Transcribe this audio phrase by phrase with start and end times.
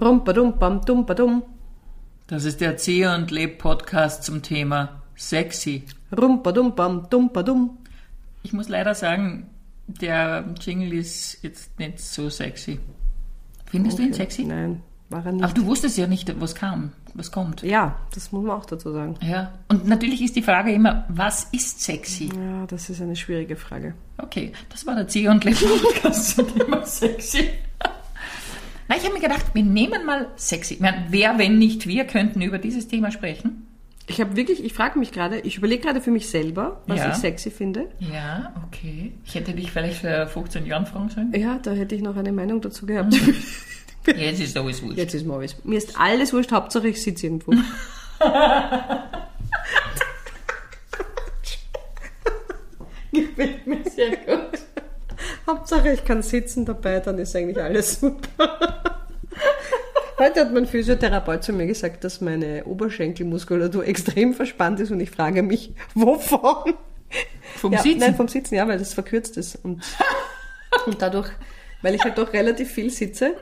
[0.00, 1.44] Rumpadumpam, dumpadum.
[2.26, 5.84] Das ist der Zieh und Leb Podcast zum Thema sexy.
[6.16, 7.78] Rumpadumpam, dumpadum.
[8.42, 9.50] Ich muss leider sagen,
[9.86, 12.80] der Jingle ist jetzt nicht so sexy.
[13.66, 14.42] Findest du ihn sexy?
[14.42, 15.44] Nein, war er nicht.
[15.44, 17.62] Aber du wusstest ja nicht, was kam, was kommt.
[17.62, 19.14] Ja, das muss man auch dazu sagen.
[19.20, 19.52] Ja.
[19.68, 22.30] Und natürlich ist die Frage immer, was ist sexy?
[22.36, 23.94] Ja, das ist eine schwierige Frage.
[24.18, 27.50] Okay, das war der Zieh und Leb Podcast zum Thema sexy.
[28.88, 30.76] Na, ich habe mir gedacht, wir nehmen mal sexy.
[30.80, 33.66] Meine, wer, wenn nicht wir, könnten über dieses Thema sprechen?
[34.06, 37.08] Ich habe wirklich, ich frage mich gerade, ich überlege gerade für mich selber, was Ja.
[37.10, 37.88] ich sexy finde.
[38.00, 39.12] Ja, okay.
[39.24, 41.32] Ich hätte dich vielleicht vor 15 Jahren fragen sollen.
[41.34, 43.14] Ja, da hätte ich noch eine Meinung dazu gehabt.
[44.06, 44.98] Jetzt ist alles wurscht.
[44.98, 45.56] Jetzt ist mir alles.
[45.64, 47.52] Mir ist alles wurscht, Hauptsache ich sitze irgendwo.
[53.12, 53.83] Gefällt mir.
[55.54, 58.82] Hauptsache ich kann sitzen dabei, dann ist eigentlich alles super.
[60.18, 65.10] Heute hat mein Physiotherapeut zu mir gesagt, dass meine Oberschenkelmuskulatur extrem verspannt ist und ich
[65.10, 66.74] frage mich, wovon?
[67.56, 68.00] Vom ja, Sitzen?
[68.00, 69.56] Nein, vom Sitzen, ja, weil das verkürzt ist.
[69.64, 69.84] Und,
[70.86, 71.30] und dadurch,
[71.82, 73.36] weil ich halt doch relativ viel sitze.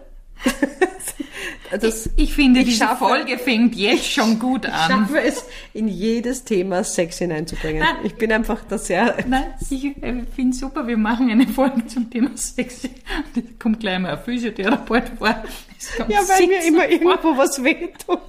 [1.81, 4.91] das, Ich finde, Ich diese schaffe- Folge fängt jetzt schon gut ich an.
[4.91, 7.84] schaffe es, in jedes Thema Sex hineinzubringen.
[8.05, 9.17] Ich bin einfach da sehr...
[9.27, 12.83] Nein, ich äh, finde super, wir machen eine Folge zum Thema Sex.
[12.83, 15.42] Da kommt gleich mal ein Physiotherapeut vor.
[15.79, 16.91] Es Ja, weil mir Sitzen immer vor.
[16.91, 18.20] irgendwo was wehtut.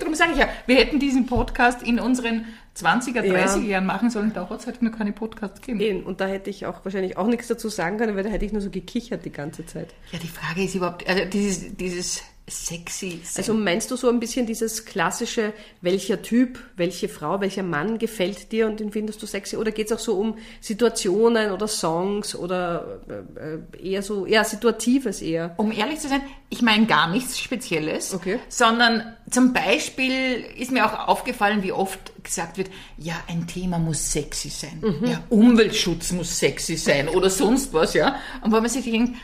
[0.00, 3.46] Darum sage ich ja, wir hätten diesen Podcast in unseren 20er, Ja.
[3.46, 4.32] 30er Jahren machen sollen.
[4.34, 5.80] Da hat es halt noch keine Podcasts gegeben.
[5.80, 8.44] Eben, Und da hätte ich auch wahrscheinlich auch nichts dazu sagen können, weil da hätte
[8.44, 9.94] ich nur so gekichert die ganze Zeit.
[10.12, 13.20] Ja, die Frage ist überhaupt, also dieses, dieses sexy.
[13.36, 18.52] Also meinst du so ein bisschen dieses klassische, welcher Typ, welche Frau, welcher Mann gefällt
[18.52, 19.56] dir und den findest du sexy?
[19.56, 24.44] Oder geht es auch so um Situationen oder Songs oder äh, äh, eher so, ja,
[24.44, 25.54] Situatives eher?
[25.56, 28.38] Um ehrlich zu sein, ich meine gar nichts Spezielles, Okay.
[28.48, 34.12] sondern zum Beispiel ist mir auch aufgefallen, wie oft gesagt wird, ja, ein Thema muss
[34.12, 38.16] sexy sein, ja, Umweltschutz muss sexy sein oder sonst was, ja.
[38.42, 39.16] Und wo man sich denkt,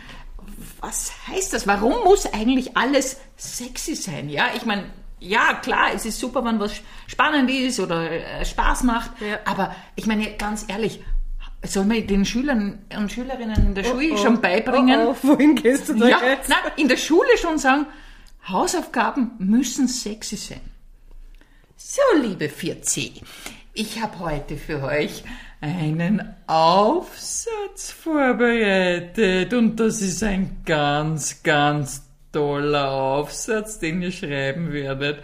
[0.80, 1.66] was heißt das?
[1.66, 4.28] Warum muss eigentlich alles sexy sein?
[4.28, 4.84] Ja, ich meine,
[5.18, 6.72] ja, klar, es ist super, wenn was
[7.06, 9.38] spannend ist oder äh, Spaß macht, Ja.
[9.44, 11.02] aber ich meine, ganz ehrlich,
[11.62, 14.16] soll man den Schülern und Schülerinnen in der Schule Oh, oh.
[14.16, 16.48] schon beibringen, Oh, oh, wohin gehst du da ja, jetzt?
[16.48, 17.86] nein, in der Schule schon sagen,
[18.48, 20.60] Hausaufgaben müssen sexy sein.
[21.76, 23.22] So, liebe 4C,
[23.74, 25.22] ich habe heute für euch
[25.60, 35.22] einen Aufsatz vorbereitet und das ist ein ganz, ganz toller Aufsatz, den ihr schreiben werdet.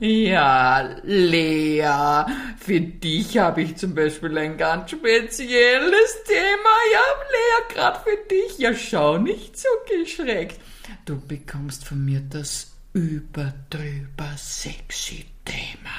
[0.00, 2.24] Ja, Lea,
[2.58, 6.74] für dich habe ich zum Beispiel ein ganz spezielles Thema.
[6.92, 8.58] Ja, Lea, gerade für dich.
[8.58, 10.60] Ja, schau nicht so geschreckt.
[11.04, 15.90] Du bekommst von mir das überdrüber sexy Thema.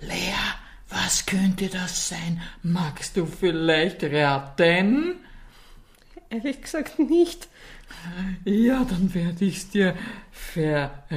[0.00, 0.34] Lea,
[0.90, 2.42] was könnte das sein?
[2.62, 5.16] Magst du vielleicht raten?
[6.28, 7.48] Ehrlich gesagt nicht.
[8.44, 9.96] Ja, dann werde ich's dir
[10.32, 11.16] verraten.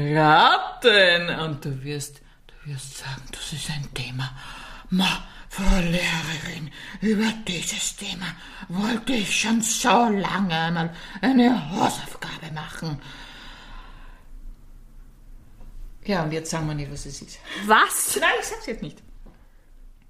[1.40, 4.32] Und du wirst, du wirst sagen, das ist ein Thema.
[4.90, 8.26] Ma, Frau Lehrerin, über dieses Thema
[8.70, 13.00] wollte ich schon so lange einmal eine Hausaufgabe machen.
[16.06, 17.40] Ja, und jetzt sagen wir nicht, was es ist.
[17.66, 18.18] Was?
[18.20, 18.98] Nein, ich sag's jetzt nicht.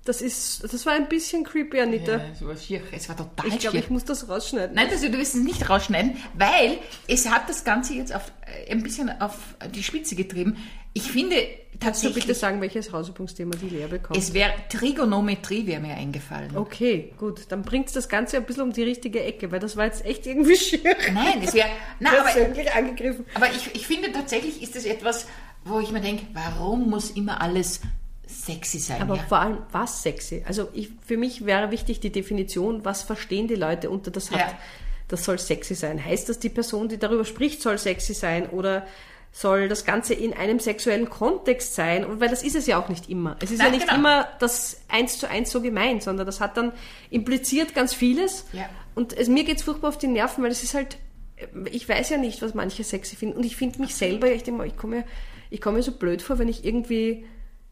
[0.05, 2.17] Das ist, das war ein bisschen creepy, Anita.
[2.17, 2.81] Ja, es war schier.
[2.91, 4.75] Es war total ich glaube, ich muss das rausschneiden.
[4.75, 8.71] Nein, das, du wirst es nicht rausschneiden, weil es hat das Ganze jetzt auf, äh,
[8.71, 9.37] ein bisschen auf
[9.73, 10.57] die Spitze getrieben.
[10.93, 11.37] Ich finde
[11.79, 14.17] Kannst du bitte sagen, welches Hausübungsthema die Lea bekommt?
[14.17, 16.55] es wäre Trigonometrie wäre mir eingefallen.
[16.55, 17.45] okay, gut.
[17.49, 20.25] Dann bringt das Ganze ein bisschen um die richtige Ecke, weil das war jetzt echt
[20.25, 20.95] irgendwie schier.
[21.13, 23.25] Nein, es wäre, na, aber, Persönlich angegriffen.
[23.33, 25.27] aber ich, ich finde tatsächlich ist das etwas,
[25.65, 27.81] wo ich mir denke, warum muss immer alles
[28.27, 29.01] sexy sein?
[29.01, 29.23] Aber ja?
[29.23, 30.43] vor allem, was sexy?
[30.47, 34.39] Also ich, für mich wäre wichtig die Definition, was verstehen die Leute unter das hat,
[34.39, 34.57] Ja.
[35.07, 36.03] das soll sexy sein.
[36.03, 38.85] Heißt das, die Person, die darüber spricht, soll sexy sein oder
[39.35, 42.05] soll das Ganze in einem sexuellen Kontext sein?
[42.05, 43.35] Und weil das ist es ja auch nicht immer.
[43.41, 43.99] Es ist Nein, ja nicht genau.
[43.99, 46.71] immer das eins zu eins so gemeint, sondern das hat dann
[47.09, 48.45] impliziert ganz vieles.
[48.53, 48.69] Ja.
[48.95, 50.97] Und es, mir geht's furchtbar auf die Nerven, weil es ist halt,
[51.71, 53.35] ich weiß ja nicht, was manche sexy finden.
[53.35, 55.03] Und ich finde mich selber, ich denke mal, ich komme mir,
[55.49, 57.25] ich komme mir so blöd vor, wenn ich irgendwie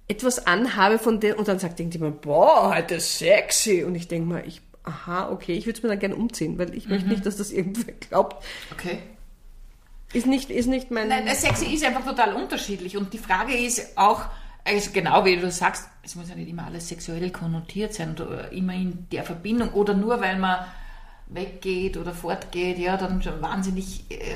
[0.08, 3.84] etwas anhabe von dem und dann sagt irgendjemand, boah, heute sexy.
[3.84, 6.76] Und ich denke mal, ich, aha, okay, ich würde es mir dann gerne umziehen, weil
[6.76, 6.92] ich Mhm.
[6.94, 8.44] möchte nicht, dass das irgendwer glaubt.
[8.72, 9.00] Okay.
[10.14, 11.08] Ist nicht, ist nicht mein.
[11.08, 14.24] Nein, das Sexy ist einfach total unterschiedlich und die Frage ist auch,
[14.66, 18.52] also genau wie du sagst, es muss ja nicht immer alles sexuell konnotiert sein oder
[18.52, 20.66] immer in der Verbindung oder nur weil man
[21.28, 24.36] weggeht oder fortgeht, ja, dann schon wahnsinnig äh,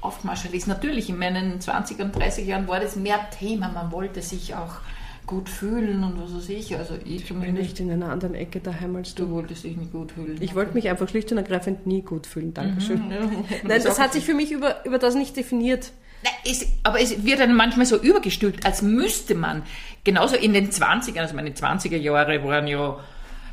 [0.00, 0.66] aufgemarschelt ist.
[0.66, 3.68] Natürlich, in meinen 20 und 30 Jahren war das mehr Thema.
[3.68, 4.80] Man wollte sich auch
[5.26, 6.76] gut fühlen und was weiß ich.
[6.76, 9.26] Also ich, ich bin nicht in einer anderen Ecke daheim als du.
[9.26, 10.36] Du wolltest dich nicht gut fühlen.
[10.40, 12.52] Ich wollte mich einfach schlicht und ergreifend nie gut fühlen.
[12.52, 13.06] Dankeschön.
[13.06, 13.18] Mhm, ja.
[13.62, 15.92] Nein, das hat sich für mich über, über das nicht definiert.
[16.24, 19.62] Nein, es, aber es wird dann manchmal so übergestülpt, als müsste man,
[20.04, 22.98] genauso in den 20ern, also meine 20er Jahre waren ja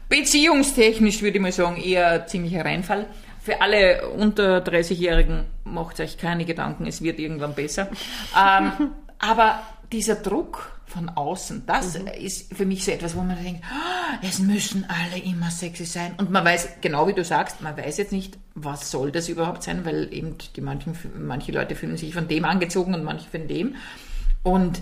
[0.10, 3.06] beziehungstechnisch, würde ich mal sagen, eher ziemlicher Reinfall.
[3.48, 7.88] Für alle unter 30-Jährigen macht euch keine Gedanken, es wird irgendwann besser.
[8.38, 11.64] ähm, aber dieser Druck, von außen.
[11.66, 12.08] Das mhm.
[12.08, 16.16] ist für mich so etwas, wo man denkt, oh, es müssen alle immer sexy sein.
[16.18, 19.64] Und man weiß, genau wie du sagst, man weiß jetzt nicht, was soll das überhaupt
[19.64, 23.48] sein, weil eben die manchen, manche Leute fühlen sich von dem angezogen und manche von
[23.48, 23.76] dem.
[24.44, 24.82] Und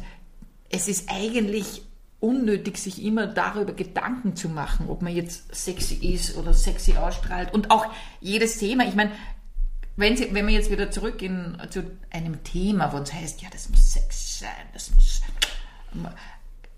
[0.70, 1.84] es ist eigentlich
[2.26, 7.54] unnötig, sich immer darüber Gedanken zu machen, ob man jetzt sexy ist oder sexy ausstrahlt.
[7.54, 7.86] Und auch
[8.20, 9.12] jedes Thema, ich meine,
[9.96, 13.70] wenn, Sie, wenn wir jetzt wieder zurückgehen zu einem Thema, wo es heißt, ja, das
[13.70, 15.22] muss sexy sein, das muss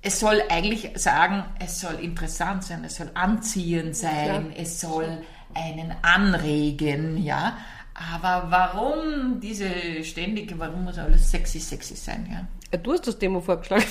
[0.01, 4.61] es soll eigentlich sagen, es soll interessant sein, es soll anziehend sein, ja.
[4.61, 5.23] es soll
[5.53, 7.57] einen anregen, ja.
[7.93, 12.77] Aber warum diese ständige, warum muss alles sexy, sexy sein, ja?
[12.77, 13.85] Du hast das Thema vorgeschlagen.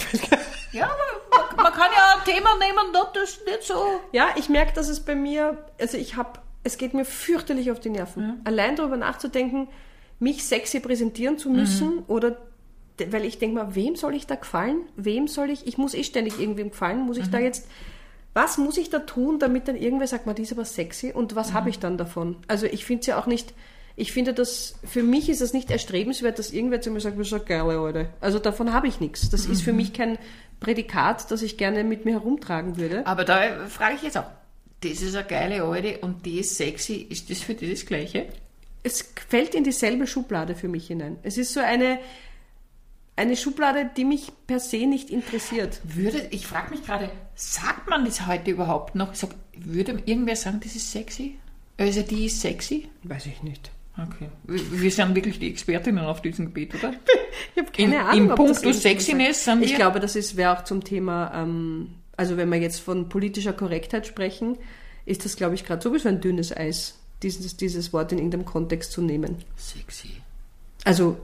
[0.73, 4.01] ja, man, man, kann ja ein Thema nehmen, das nicht so.
[4.13, 7.81] Ja, ich merke, dass es bei mir, also ich habe, es geht mir fürchterlich auf
[7.81, 8.23] die Nerven.
[8.23, 8.37] Ja.
[8.45, 9.69] Allein darüber nachzudenken,
[10.19, 12.05] mich sexy präsentieren zu müssen mhm.
[12.09, 12.39] oder
[13.11, 14.81] weil ich denke mal, wem soll ich da gefallen?
[14.97, 17.33] Wem soll ich, ich muss eh ständig irgendwem gefallen, muss ich mhm.
[17.33, 17.69] da jetzt,
[18.33, 21.37] was muss ich da tun, damit dann irgendwer sagt, mal, die ist aber sexy und
[21.37, 21.55] was mhm.
[21.55, 22.37] habe ich dann davon?
[22.49, 23.53] Also ich finde es ja auch nicht,
[23.97, 27.29] ich finde das, für mich ist es nicht erstrebenswert, dass irgendwer zu mir sagt, das
[27.29, 28.09] ist eine geile Leute.
[28.21, 29.31] Also davon habe ich nichts.
[29.31, 29.53] Das mhm.
[29.53, 29.79] ist für mhm.
[29.79, 30.19] mich kein
[30.61, 33.07] Prädikat, das ich gerne mit mir herumtragen würde.
[33.07, 34.27] Aber da frage ich jetzt auch,
[34.81, 38.27] das ist eine geile Alte und die ist sexy, ist das für dich das Gleiche?
[38.83, 41.19] Es fällt in dieselbe Schublade für mich hinein.
[41.23, 41.99] Es ist so eine,
[43.17, 45.81] eine Schublade, die mich per se nicht interessiert.
[45.83, 49.15] Würde, ich frage mich gerade, sagt man das heute überhaupt noch?
[49.15, 51.39] Sag, würde irgendwer sagen, das ist sexy?
[51.79, 52.89] Also die ist sexy?
[53.03, 53.71] Weiß ich nicht.
[53.99, 54.29] Okay.
[54.45, 56.93] Wir sind wirklich die Expertinnen auf diesem Gebiet, oder?
[57.55, 58.31] ich habe keine in, Ahnung.
[58.31, 62.59] Im Punkt Sexiness sind Ich glaube, das wäre auch zum Thema, ähm, also wenn wir
[62.59, 64.59] jetzt von politischer Korrektheit sprechen,
[65.07, 68.93] ist das, glaube ich, gerade sowieso ein dünnes Eis, dieses, dieses Wort in irgendeinem Kontext
[68.93, 69.37] zu nehmen.
[69.57, 70.11] Sexy.
[70.85, 71.17] Also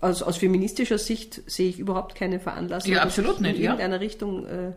[0.00, 2.92] aus, aus feministischer Sicht sehe ich überhaupt keine Veranlassung.
[2.92, 3.56] Ja, absolut nicht.
[3.56, 4.00] In irgendeiner ja.
[4.00, 4.46] Richtung.
[4.46, 4.72] Äh,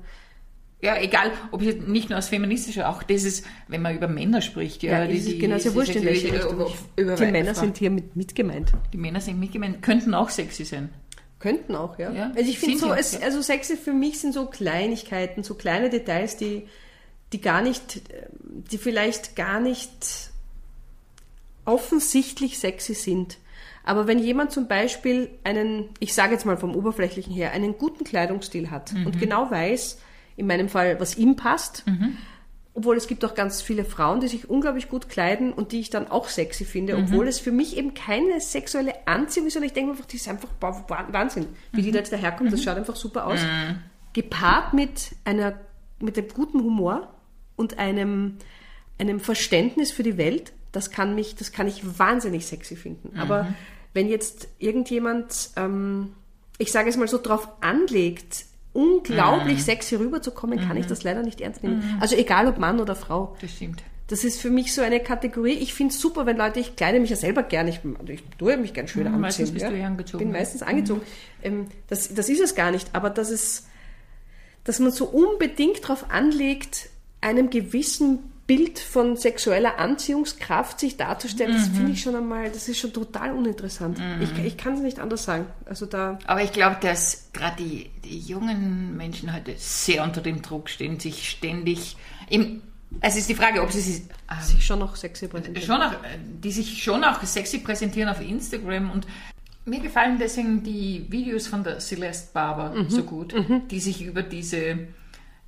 [0.82, 4.84] ja, egal, ob ich nicht nur aus feministischer, auch dieses, wenn man über Männer spricht.
[4.84, 6.68] Ja, ja die, die, genau, sehr wurscht in welche Richtung.
[6.98, 8.72] Die Männer sind hier mit, mitgemeint.
[8.94, 10.90] Die Männer sind mitgemeint, könnten auch sexy sein.
[11.40, 12.12] Könnten auch, ja.
[12.12, 15.90] ja also ich finde so, es, also sexy für mich sind so Kleinigkeiten, so kleine
[15.90, 16.68] Details, die,
[17.34, 18.02] die gar nicht,
[18.72, 20.32] die vielleicht gar nicht
[21.66, 23.38] offensichtlich sexy sind.
[23.84, 28.04] Aber wenn jemand zum Beispiel einen, ich sage jetzt mal vom Oberflächlichen her, einen guten
[28.04, 29.08] Kleidungsstil hat mhm.
[29.08, 30.00] und genau weiß,
[30.36, 32.18] in meinem Fall, was ihm passt, mhm.
[32.74, 35.90] obwohl es gibt auch ganz viele Frauen, die sich unglaublich gut kleiden und die ich
[35.90, 37.04] dann auch sexy finde, mhm.
[37.04, 40.28] obwohl es für mich eben keine sexuelle Anziehung ist, sondern ich denke einfach, die ist
[40.28, 42.64] einfach Wahnsinn, wie die da jetzt daherkommt, das mhm.
[42.64, 43.42] schaut einfach super aus.
[43.42, 43.78] Mhm.
[44.14, 45.60] Gepaart mit einer,
[46.00, 47.14] mit einem guten Humor
[47.56, 48.38] und einem,
[48.98, 53.18] einem Verständnis für die Welt, das kann mich, das kann ich wahnsinnig sexy finden.
[53.18, 53.56] Aber mhm
[53.96, 56.14] wenn jetzt irgendjemand, ähm,
[56.60, 59.62] ich sage es mal so, drauf anlegt, unglaublich mhm.
[59.62, 60.82] sexy rüberzukommen, kann mhm.
[60.82, 61.78] ich das leider nicht ernst nehmen.
[61.78, 62.02] Mhm.
[62.02, 63.36] Also egal ob Mann oder Frau.
[63.42, 63.82] Das stimmt.
[64.08, 65.54] Das ist für mich so eine Kategorie.
[65.54, 68.56] Ich finde es super, wenn Leute, ich kleide mich ja selber gerne, ich, ich tue
[68.58, 69.22] mich gern schön mhm, anziehen.
[69.22, 69.72] Meistens bist ja.
[69.72, 70.22] du ja angezogen.
[70.22, 71.02] Ich bin meistens angezogen.
[71.02, 71.46] Mhm.
[71.48, 73.66] Ähm, das, das ist es gar nicht, aber dass es,
[74.64, 76.90] dass man so unbedingt darauf anlegt,
[77.22, 81.58] einem gewissen Bild von sexueller Anziehungskraft sich darzustellen, mhm.
[81.58, 83.98] das finde ich schon einmal, das ist schon total uninteressant.
[83.98, 84.22] Mhm.
[84.22, 85.48] Ich, ich kann es nicht anders sagen.
[85.66, 90.44] Also da Aber ich glaube, dass gerade die, die jungen Menschen heute sehr unter dem
[90.44, 91.98] Druck stehen, sich ständig
[92.30, 92.62] im
[93.02, 95.68] es ist die Frage, ob sie sich, ähm, sich schon noch sexy präsentieren.
[95.68, 95.94] Schon auch,
[96.42, 99.06] die sich schon auch sexy präsentieren auf Instagram und
[99.66, 102.90] mir gefallen deswegen die Videos von der Celeste Barber mhm.
[102.90, 103.68] so gut, mhm.
[103.70, 104.88] die sich über diese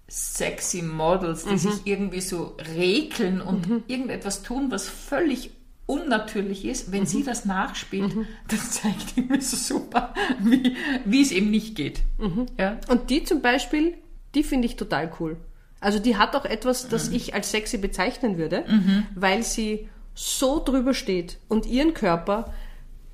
[0.07, 1.57] sexy Models, die mhm.
[1.57, 3.83] sich irgendwie so regeln und mhm.
[3.87, 5.51] irgendetwas tun, was völlig
[5.85, 7.05] unnatürlich ist, wenn mhm.
[7.05, 8.27] sie das nachspielt, mhm.
[8.47, 12.01] das zeigt irgendwie so super, wie, wie es eben nicht geht.
[12.17, 12.45] Mhm.
[12.57, 12.79] Ja?
[12.87, 13.97] Und die zum Beispiel,
[14.35, 15.37] die finde ich total cool.
[15.79, 17.17] Also die hat auch etwas, das mhm.
[17.17, 18.65] ich als sexy bezeichnen würde,
[19.13, 22.51] weil sie so drüber steht und ihren Körper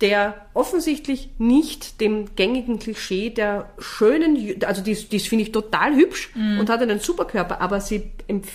[0.01, 6.31] der offensichtlich nicht dem gängigen Klischee der schönen, also die, die finde ich total hübsch
[6.35, 6.59] mm.
[6.59, 8.12] und hat einen Superkörper, aber sie,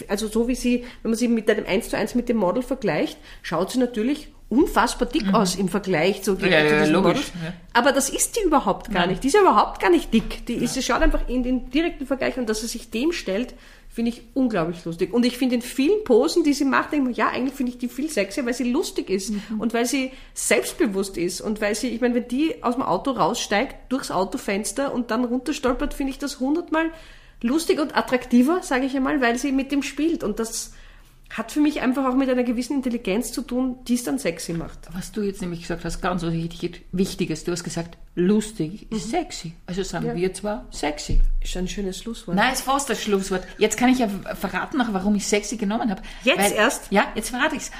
[0.09, 2.63] also so wie sie, wenn man sie mit einem 1 zu 1 mit dem Model
[2.63, 6.53] vergleicht, schaut sie natürlich unfassbar dick aus im Vergleich zu, die, Mhm.
[6.53, 7.53] Ja, zu ja, diesen logisch, ja.
[7.75, 9.23] Aber das ist die überhaupt gar nicht.
[9.23, 10.47] Die ist ja überhaupt gar nicht dick.
[10.47, 13.55] Die ist, sie schaut einfach in den direkten Vergleich und dass er sich dem stellt,
[13.91, 15.13] finde ich unglaublich lustig.
[15.13, 17.73] Und ich finde in vielen Posen, die sie macht, denke ich mir, ja, eigentlich finde
[17.73, 19.61] ich die viel sexier, weil sie lustig ist Mhm.
[19.61, 23.11] und weil sie selbstbewusst ist und weil sie, ich meine, wenn die aus dem Auto
[23.11, 26.91] raussteigt, durchs Autofenster und dann runterstolpert, finde ich das hundertmal
[27.43, 30.73] lustig und attraktiver, sage ich einmal, weil sie mit dem spielt und das
[31.31, 34.55] hat für mich einfach auch mit einer gewissen Intelligenz zu tun, die es dann sexy
[34.55, 34.79] macht.
[34.93, 39.11] Was du jetzt nämlich gesagt hast, ganz was wichtig- Wichtiges, du hast gesagt, lustig ist
[39.11, 39.53] sexy.
[39.67, 40.15] Also sagen Ja.
[40.15, 41.21] wir zwar sexy.
[41.43, 42.37] Ist ein schönes Schlusswort.
[42.37, 43.45] Nein, ist fast das Schlusswort.
[43.59, 46.03] Jetzt kann ich ja verraten, noch, warum ich sexy genommen habe.
[46.25, 46.91] Jetzt Weil, erst?
[46.91, 47.71] Ja, jetzt verrate ich's.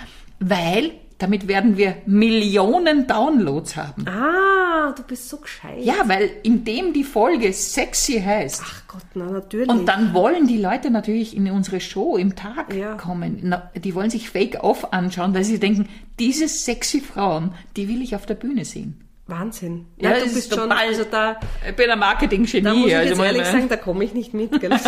[0.41, 4.07] Weil damit werden wir Millionen Downloads haben.
[4.09, 5.79] Ah, du bist so gescheit.
[5.81, 8.63] Ja, weil indem die Folge sexy heißt.
[8.65, 9.69] Ach Gott, na natürlich.
[9.69, 12.95] Und dann wollen die Leute natürlich in unsere Show im Tag Ja.
[12.95, 13.41] kommen.
[13.43, 18.01] Na, Die wollen sich Fake Off anschauen, weil sie denken, diese sexy Frauen, die will
[18.03, 19.01] ich auf der Bühne sehen.
[19.27, 19.87] Wahnsinn.
[20.01, 22.63] Ja, Ja, du ist bist schon, also da, Ich bin ein Marketing-Genie.
[22.63, 24.59] da muss ich also jetzt mal- ehrlich sagen, da komme ich nicht mit.
[24.61, 24.71] Gell?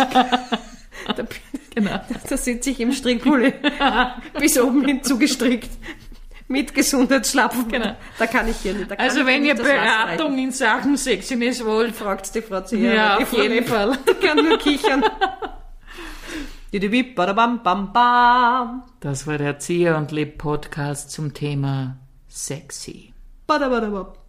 [1.15, 1.25] da,
[1.75, 1.99] Genau.
[2.29, 3.53] da sitze ich im Strickpulli,
[4.39, 5.69] bis oben hin zugestrickt,
[6.51, 7.67] mit Gesundheitsschlapfen.
[7.69, 7.95] Genau.
[8.19, 8.91] Da kann ich hier nicht.
[8.91, 12.93] Da kann Also ich wenn ihr Beratung in Sachen Sexiness wollt, fragt die Frau Zieher.
[12.93, 13.97] Ja, auf jeden Fall.
[14.07, 15.03] Die kann nur kichern.
[16.73, 18.83] Didibib, badabam, bam, bam.
[19.01, 21.97] Das war der Erzieher und Leb Podcast zum Thema
[22.29, 23.13] sexy.
[23.47, 24.20] Badabadabab.